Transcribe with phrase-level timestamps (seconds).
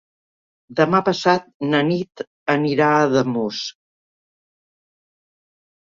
[0.79, 3.63] Demà passat na Nit anirà a Ademús.